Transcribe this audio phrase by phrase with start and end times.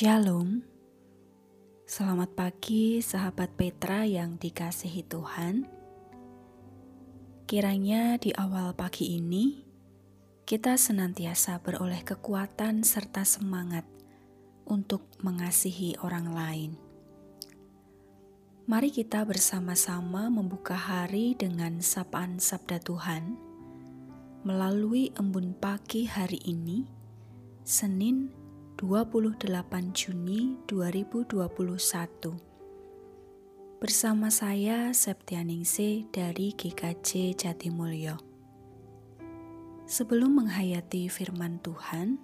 [0.00, 0.64] Shalom,
[1.84, 5.68] selamat pagi sahabat Petra yang dikasihi Tuhan.
[7.44, 9.60] Kiranya di awal pagi ini
[10.48, 13.84] kita senantiasa beroleh kekuatan serta semangat
[14.64, 16.72] untuk mengasihi orang lain.
[18.72, 23.36] Mari kita bersama-sama membuka hari dengan sapaan Sabda Tuhan
[24.48, 26.88] melalui embun pagi hari ini,
[27.68, 28.39] Senin
[28.80, 29.44] 28
[29.92, 31.36] Juni 2021
[33.76, 38.16] Bersama saya Septianingse dari GKJ Jatimulyo.
[39.84, 42.16] Sebelum menghayati firman Tuhan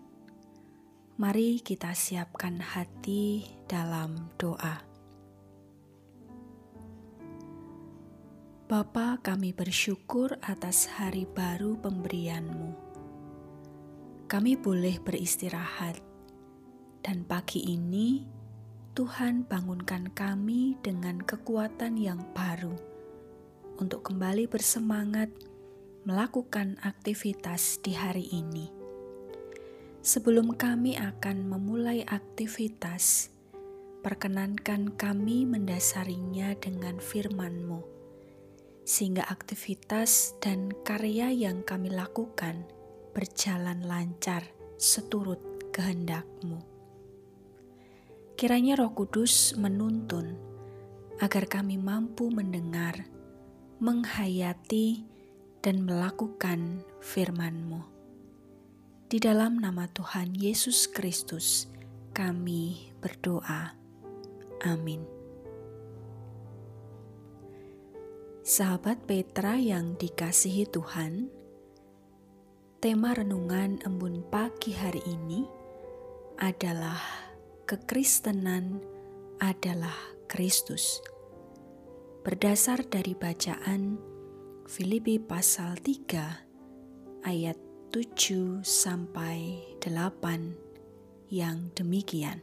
[1.20, 4.80] Mari kita siapkan hati dalam doa.
[8.64, 12.72] Bapa kami bersyukur atas hari baru pemberianmu.
[14.24, 16.15] Kami boleh beristirahat
[17.06, 18.26] dan pagi ini,
[18.98, 22.74] Tuhan bangunkan kami dengan kekuatan yang baru
[23.78, 25.30] untuk kembali bersemangat
[26.02, 28.74] melakukan aktivitas di hari ini.
[30.02, 33.30] Sebelum kami akan memulai aktivitas,
[34.02, 37.86] perkenankan kami mendasarinya dengan firman-Mu,
[38.82, 42.66] sehingga aktivitas dan karya yang kami lakukan
[43.14, 44.42] berjalan lancar
[44.74, 45.38] seturut
[45.70, 46.75] kehendak-Mu.
[48.36, 50.36] Kiranya Roh Kudus menuntun
[51.24, 53.08] agar kami mampu mendengar,
[53.80, 55.08] menghayati,
[55.64, 57.80] dan melakukan firman-Mu.
[59.08, 61.64] Di dalam nama Tuhan Yesus Kristus,
[62.12, 63.72] kami berdoa.
[64.68, 65.00] Amin.
[68.44, 71.32] Sahabat Petra yang dikasihi Tuhan,
[72.84, 75.48] tema renungan embun pagi hari ini
[76.36, 77.25] adalah
[77.66, 78.78] kekristenan
[79.42, 79.98] adalah
[80.30, 81.02] Kristus.
[82.22, 83.98] Berdasar dari bacaan
[84.70, 87.58] Filipi pasal 3 ayat
[87.90, 92.38] 7 sampai 8 yang demikian.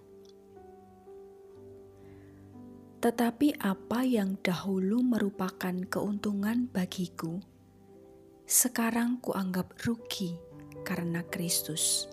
[3.00, 7.40] Tetapi apa yang dahulu merupakan keuntungan bagiku,
[8.44, 10.36] sekarang kuanggap rugi
[10.84, 12.12] karena Kristus.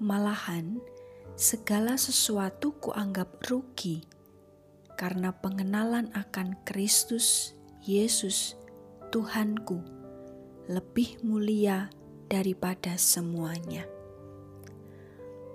[0.00, 0.80] Malahan,
[1.36, 4.06] segala sesuatu kuanggap rugi
[5.00, 8.58] karena pengenalan akan Kristus Yesus
[9.08, 9.80] Tuhanku
[10.68, 11.90] lebih mulia
[12.30, 13.88] daripada semuanya.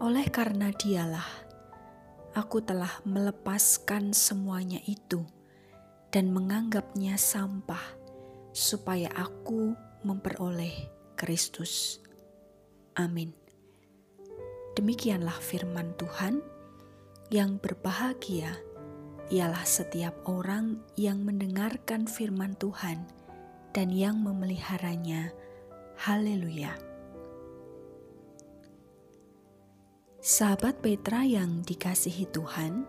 [0.04, 1.46] Oleh karena dialah
[2.36, 5.24] aku telah melepaskan semuanya itu
[6.12, 7.96] dan menganggapnya sampah
[8.52, 9.72] supaya aku
[10.04, 12.04] memperoleh Kristus.
[13.00, 13.45] Amin.
[14.76, 16.44] Demikianlah firman Tuhan
[17.32, 18.60] yang berbahagia
[19.32, 23.08] ialah setiap orang yang mendengarkan firman Tuhan
[23.72, 25.32] dan yang memeliharanya.
[25.96, 26.76] Haleluya.
[30.20, 32.84] Sahabat Petra yang dikasihi Tuhan,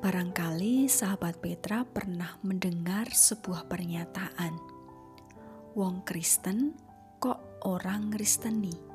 [0.00, 4.56] barangkali sahabat Petra pernah mendengar sebuah pernyataan,
[5.76, 6.72] "Wong Kristen
[7.20, 8.89] kok orang Kristeni?"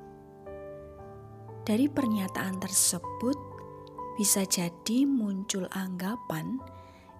[1.65, 3.33] Dari pernyataan tersebut,
[4.21, 6.61] bisa jadi muncul anggapan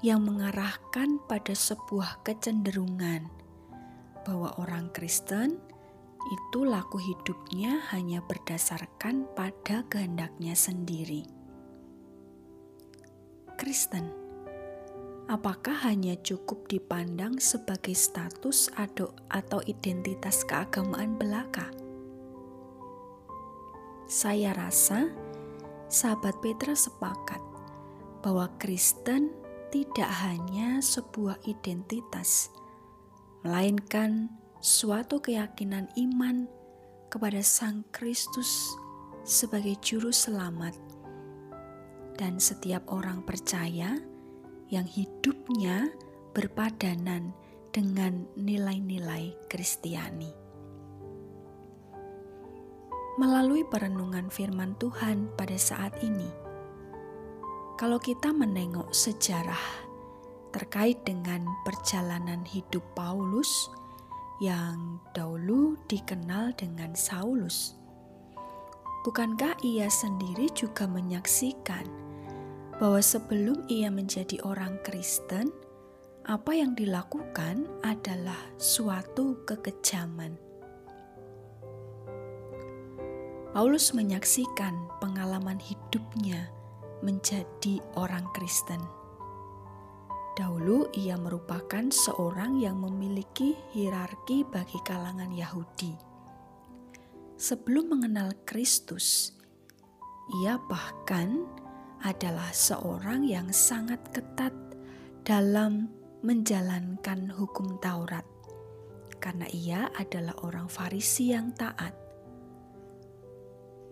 [0.06, 3.26] yang mengarahkan pada sebuah kecenderungan
[4.22, 5.58] bahwa orang Kristen
[6.30, 11.26] itu laku hidupnya hanya berdasarkan pada kehendaknya sendiri.
[13.58, 14.14] Kristen,
[15.26, 21.85] apakah hanya cukup dipandang sebagai status atau identitas keagamaan belaka?
[24.06, 25.10] Saya rasa
[25.90, 27.42] sahabat Petra sepakat
[28.22, 29.34] bahwa Kristen
[29.74, 32.54] tidak hanya sebuah identitas,
[33.42, 34.30] melainkan
[34.62, 36.46] suatu keyakinan iman
[37.10, 38.78] kepada Sang Kristus
[39.26, 40.78] sebagai Juru Selamat,
[42.14, 43.98] dan setiap orang percaya
[44.70, 45.90] yang hidupnya
[46.38, 47.34] berpadanan
[47.74, 50.45] dengan nilai-nilai Kristiani
[53.16, 56.28] melalui perenungan firman Tuhan pada saat ini.
[57.80, 59.88] Kalau kita menengok sejarah
[60.52, 63.68] terkait dengan perjalanan hidup Paulus
[64.44, 67.76] yang dahulu dikenal dengan Saulus,
[69.08, 71.88] bukankah ia sendiri juga menyaksikan
[72.80, 75.52] bahwa sebelum ia menjadi orang Kristen,
[76.28, 80.45] apa yang dilakukan adalah suatu kekejaman
[83.56, 86.52] Paulus menyaksikan pengalaman hidupnya
[87.00, 88.84] menjadi orang Kristen.
[90.36, 95.96] Dahulu ia merupakan seorang yang memiliki hierarki bagi kalangan Yahudi.
[97.40, 99.32] Sebelum mengenal Kristus,
[100.44, 101.48] ia bahkan
[102.04, 104.52] adalah seorang yang sangat ketat
[105.24, 105.88] dalam
[106.28, 108.28] menjalankan hukum Taurat,
[109.24, 112.05] karena ia adalah orang Farisi yang taat.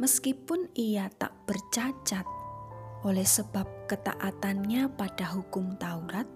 [0.04, 2.28] Meskipun ia tak bercacat
[3.08, 6.28] oleh sebab ketaatannya pada hukum Taurat,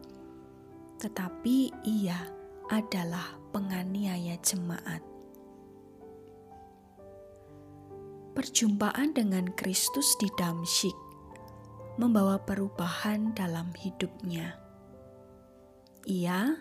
[1.03, 2.15] tetapi ia
[2.71, 5.03] adalah penganiaya jemaat.
[8.39, 10.95] Perjumpaan dengan Kristus di Damsyik
[11.99, 14.55] membawa perubahan dalam hidupnya.
[16.07, 16.55] Ia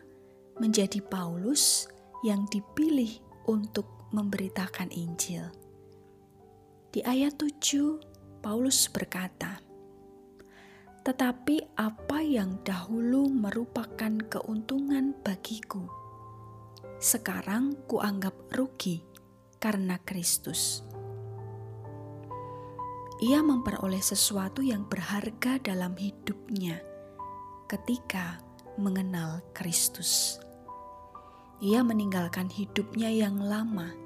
[0.58, 1.86] menjadi Paulus
[2.26, 5.65] yang dipilih untuk memberitakan Injil.
[6.94, 9.58] Di ayat 7, Paulus berkata,
[11.06, 15.86] tetapi apa yang dahulu merupakan keuntungan bagiku,
[16.98, 19.06] sekarang kuanggap rugi
[19.62, 20.82] karena Kristus.
[23.22, 26.82] Ia memperoleh sesuatu yang berharga dalam hidupnya
[27.70, 28.42] ketika
[28.76, 30.42] mengenal Kristus.
[31.62, 34.05] Ia meninggalkan hidupnya yang lama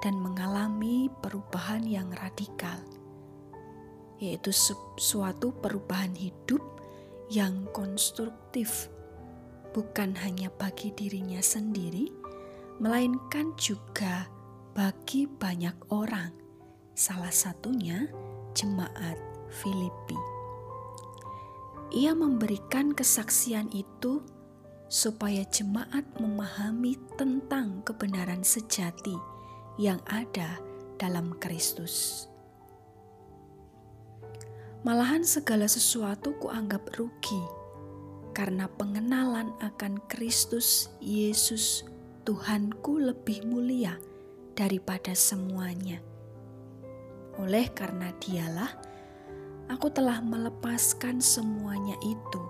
[0.00, 2.80] dan mengalami perubahan yang radikal
[4.20, 4.52] yaitu
[5.00, 6.60] suatu perubahan hidup
[7.32, 8.92] yang konstruktif,
[9.72, 12.12] bukan hanya bagi dirinya sendiri,
[12.76, 14.28] melainkan juga
[14.76, 16.36] bagi banyak orang,
[16.92, 18.12] salah satunya
[18.52, 19.16] jemaat
[19.48, 20.20] Filipi.
[21.96, 24.22] Ia memberikan kesaksian itu
[24.92, 29.29] supaya jemaat memahami tentang kebenaran sejati
[29.80, 30.60] yang ada
[31.00, 32.28] dalam Kristus.
[34.84, 37.40] Malahan segala sesuatu kuanggap rugi
[38.36, 41.88] karena pengenalan akan Kristus Yesus
[42.28, 43.96] Tuhanku lebih mulia
[44.52, 46.04] daripada semuanya.
[47.40, 48.76] Oleh karena dialah,
[49.72, 52.42] aku telah melepaskan semuanya itu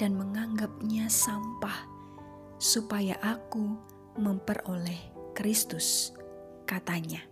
[0.00, 1.84] dan menganggapnya sampah
[2.56, 3.76] supaya aku
[4.16, 6.16] memperoleh Kristus,
[6.64, 7.22] katanya.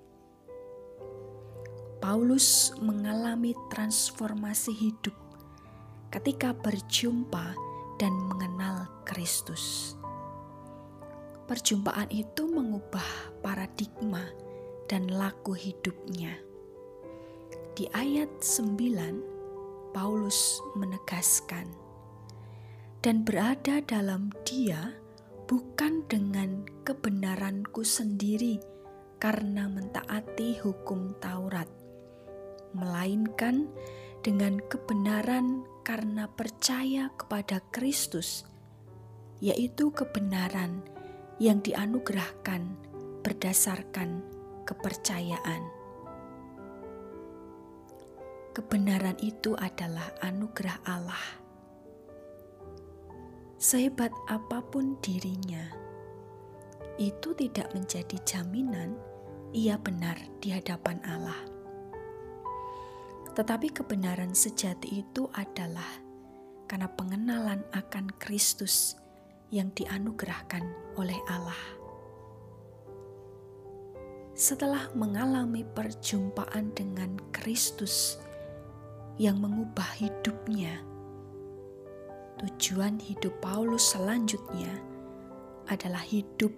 [2.02, 5.14] Paulus mengalami transformasi hidup
[6.11, 7.55] ketika berjumpa
[8.02, 9.94] dan mengenal Kristus.
[11.46, 13.06] Perjumpaan itu mengubah
[13.38, 14.26] paradigma
[14.90, 16.37] dan laku hidupnya.
[17.79, 21.70] Di ayat 9, Paulus menegaskan,
[22.99, 24.99] dan berada dalam dia
[25.46, 28.71] bukan dengan kebenaranku sendiri
[29.22, 31.70] karena mentaati hukum Taurat,
[32.74, 33.70] melainkan
[34.19, 38.42] dengan kebenaran karena percaya kepada Kristus,
[39.38, 40.82] yaitu kebenaran
[41.38, 42.74] yang dianugerahkan
[43.22, 44.26] berdasarkan
[44.66, 45.70] kepercayaan.
[48.58, 51.26] Kebenaran itu adalah anugerah Allah.
[53.54, 55.62] Sehebat apa pun dirinya,
[56.98, 59.11] itu tidak menjadi jaminan
[59.53, 61.41] ia benar di hadapan Allah.
[63.32, 65.89] Tetapi kebenaran sejati itu adalah
[66.69, 68.97] karena pengenalan akan Kristus
[69.53, 70.65] yang dianugerahkan
[70.97, 71.63] oleh Allah.
[74.32, 78.17] Setelah mengalami perjumpaan dengan Kristus
[79.21, 80.81] yang mengubah hidupnya,
[82.41, 84.73] tujuan hidup Paulus selanjutnya
[85.69, 86.53] adalah hidup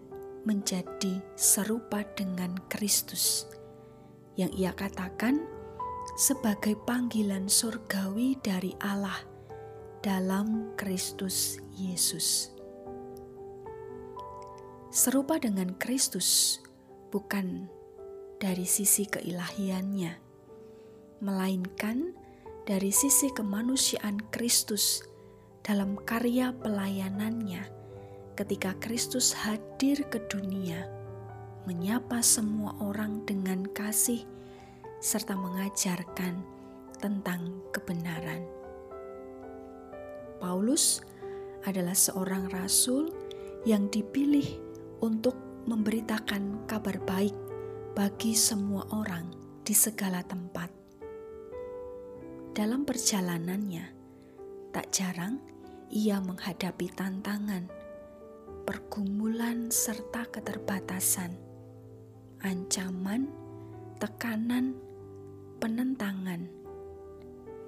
[0.44, 3.48] menjadi serupa dengan Kristus,
[4.36, 5.40] yang ia katakan
[6.14, 9.18] sebagai panggilan surgawi dari Allah
[10.04, 12.52] dalam Kristus Yesus.
[14.94, 16.60] Serupa dengan Kristus
[17.10, 17.66] bukan
[18.38, 20.12] dari sisi keilahiannya,
[21.24, 22.14] melainkan
[22.68, 25.02] dari sisi kemanusiaan Kristus
[25.64, 27.83] dalam karya pelayanannya
[28.34, 30.90] ketika Kristus hadir ke dunia,
[31.64, 34.26] menyapa semua orang dengan kasih
[34.98, 36.42] serta mengajarkan
[36.98, 38.42] tentang kebenaran.
[40.42, 41.00] Paulus
[41.64, 43.08] adalah seorang rasul
[43.64, 44.44] yang dipilih
[45.00, 47.32] untuk memberitakan kabar baik
[47.96, 49.32] bagi semua orang
[49.64, 50.68] di segala tempat.
[52.52, 53.86] Dalam perjalanannya,
[54.70, 55.40] tak jarang
[55.88, 57.83] ia menghadapi tantangan,
[58.64, 61.36] pergumulan, serta keterbatasan,
[62.40, 63.28] ancaman,
[64.00, 64.74] tekanan,
[65.60, 66.48] penentangan,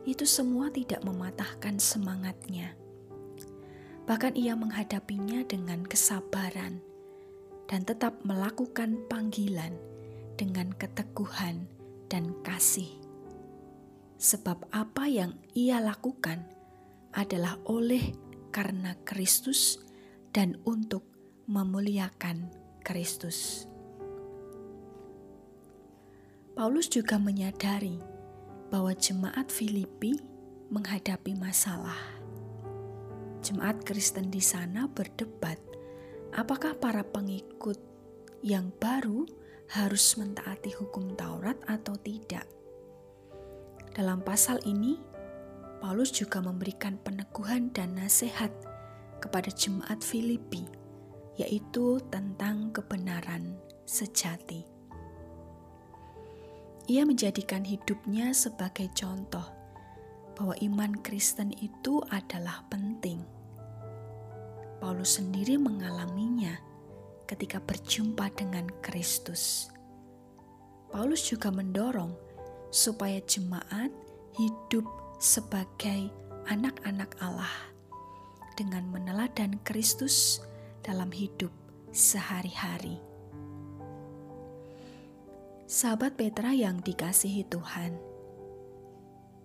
[0.09, 2.75] itu semua tidak mematahkan semangatnya.
[4.07, 6.79] Bahkan ia menghadapinya dengan kesabaran
[7.67, 9.75] dan tetap melakukan panggilan
[10.39, 11.67] dengan keteguhan
[12.07, 12.89] dan kasih.
[14.17, 16.47] Sebab apa yang ia lakukan
[17.13, 18.15] adalah oleh
[18.55, 19.86] karena Kristus
[20.37, 21.01] dan untuk
[21.49, 22.53] memuliakan
[22.85, 23.65] Kristus.
[26.53, 27.97] Paulus juga menyadari
[28.69, 30.21] bahwa jemaat Filipi
[30.69, 31.97] menghadapi masalah.
[33.41, 35.57] Jemaat Kristen di sana berdebat
[36.37, 37.81] apakah para pengikut
[38.45, 39.25] yang baru
[39.73, 42.45] harus mentaati hukum Taurat atau tidak.
[43.97, 45.01] Dalam pasal ini,
[45.81, 48.53] Paulus juga memberikan peneguhan dan nasihat
[49.19, 50.65] kepada jemaat Filipi,
[51.37, 54.67] yaitu tentang kebenaran sejati.
[56.87, 59.43] Ia menjadikan hidupnya sebagai contoh
[60.39, 63.25] bahwa iman Kristen itu adalah penting.
[64.79, 66.55] Paulus sendiri mengalaminya
[67.27, 69.73] ketika berjumpa dengan Kristus.
[70.93, 72.15] Paulus juga mendorong
[72.71, 73.91] supaya jemaat
[74.39, 74.87] hidup
[75.19, 76.13] sebagai
[76.47, 77.76] anak-anak Allah
[78.57, 80.41] dengan meneladan Kristus
[80.81, 81.53] dalam hidup
[81.93, 82.99] sehari-hari.
[85.69, 88.01] Sahabat Petra yang dikasihi Tuhan,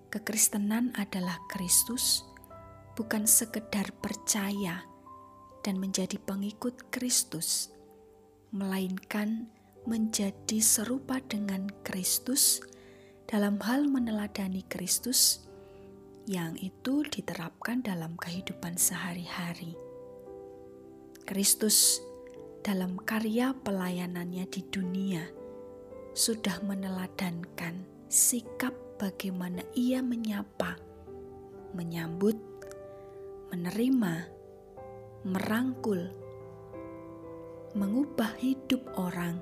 [0.08, 2.24] kekristenan adalah Kristus,
[2.96, 4.88] bukan sekedar percaya
[5.62, 7.74] dan menjadi pengikut Kristus,
[8.56, 9.52] melainkan
[9.90, 12.62] menjadi serupa dengan Kristus
[13.26, 15.51] dalam hal meneladani Kristus
[16.30, 19.74] yang itu diterapkan dalam kehidupan sehari-hari.
[21.26, 22.02] Kristus
[22.62, 25.26] dalam karya pelayanannya di dunia
[26.14, 30.76] sudah meneladankan sikap bagaimana ia menyapa,
[31.72, 32.36] menyambut,
[33.50, 34.28] menerima,
[35.24, 36.12] merangkul,
[37.72, 39.40] mengubah hidup orang,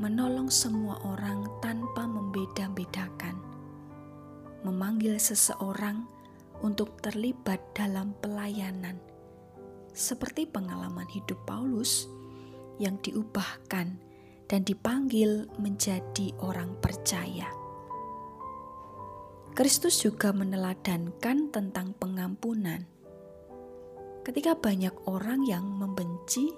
[0.00, 3.43] menolong semua orang tanpa membeda-bedakan,
[4.64, 6.08] memanggil seseorang
[6.64, 8.96] untuk terlibat dalam pelayanan,
[9.92, 12.08] seperti pengalaman hidup Paulus
[12.80, 14.00] yang diubahkan
[14.48, 17.46] dan dipanggil menjadi orang percaya.
[19.54, 22.90] Kristus juga meneladankan tentang pengampunan.
[24.26, 26.50] Ketika banyak orang yang membenci,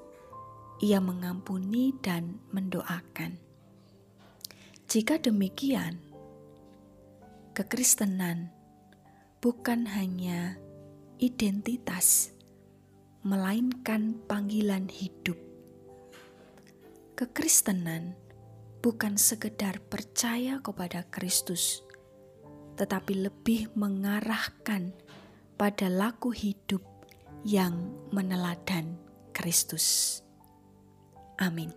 [0.81, 3.37] ia mengampuni dan mendoakan.
[4.87, 6.06] Jika demikian,
[7.57, 8.53] kekristenan
[9.41, 10.61] bukan hanya
[11.17, 12.37] identitas,
[13.25, 15.47] melainkan panggilan hidup
[17.17, 18.13] Kekristenan
[18.85, 21.81] bukan sekedar percaya kepada Kristus,
[22.77, 24.93] tetapi lebih mengarahkan
[25.57, 26.85] pada laku hidup
[27.41, 29.01] yang meneladan
[29.33, 30.21] Kristus.
[31.41, 31.73] Amin.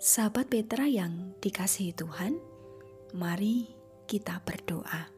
[0.00, 2.47] Sahabat Petra yang dikasihi Tuhan,
[3.16, 3.70] mari
[4.08, 5.08] kita berdoa.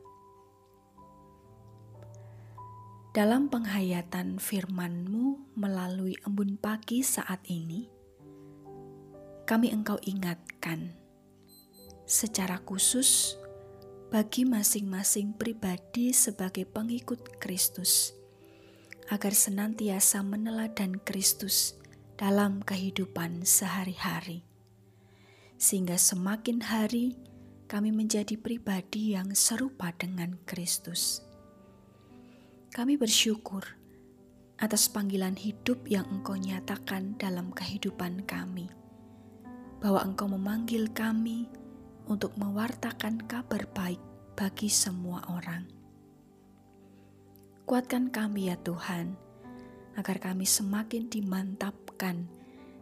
[3.11, 7.91] Dalam penghayatan firman-Mu melalui embun pagi saat ini,
[9.51, 10.95] kami engkau ingatkan
[12.07, 13.35] secara khusus
[14.15, 18.15] bagi masing-masing pribadi sebagai pengikut Kristus,
[19.11, 21.75] agar senantiasa meneladan Kristus
[22.15, 24.47] dalam kehidupan sehari-hari,
[25.59, 27.19] sehingga semakin hari
[27.71, 31.23] kami menjadi pribadi yang serupa dengan Kristus
[32.71, 33.67] kami bersyukur
[34.63, 38.71] atas panggilan hidup yang Engkau nyatakan dalam kehidupan kami,
[39.83, 41.51] bahwa Engkau memanggil kami
[42.07, 43.99] untuk mewartakan kabar baik
[44.39, 45.67] bagi semua orang.
[47.67, 49.19] Kuatkan kami, ya Tuhan,
[49.99, 52.29] agar kami semakin dimantapkan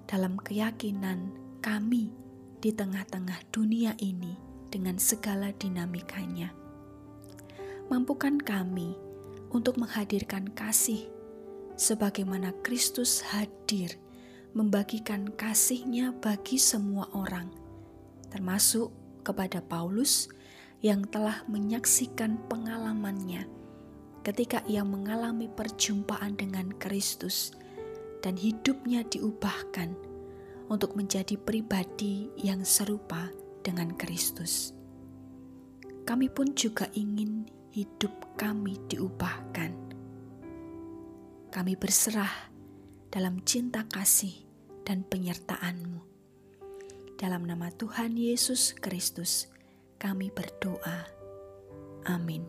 [0.05, 1.33] dalam keyakinan
[1.65, 2.13] kami
[2.61, 6.53] di tengah-tengah dunia ini dengan segala dinamikanya.
[7.89, 8.97] Mampukan kami
[9.49, 11.09] untuk menghadirkan kasih
[11.79, 13.97] sebagaimana Kristus hadir
[14.53, 17.49] membagikan kasihnya bagi semua orang,
[18.29, 18.93] termasuk
[19.25, 20.29] kepada Paulus
[20.81, 23.59] yang telah menyaksikan pengalamannya
[24.23, 27.57] ketika ia mengalami perjumpaan dengan Kristus
[28.21, 29.95] dan hidupnya diubahkan
[30.69, 33.33] untuk menjadi pribadi yang serupa
[33.69, 34.73] dengan Kristus.
[36.09, 37.45] Kami pun juga ingin
[37.77, 39.77] hidup kami diubahkan.
[41.53, 42.49] Kami berserah
[43.13, 44.33] dalam cinta kasih
[44.89, 46.01] dan penyertaan-Mu.
[47.19, 49.51] dalam nama Tuhan Yesus Kristus,
[49.99, 51.03] kami berdoa.
[52.07, 52.47] Amin.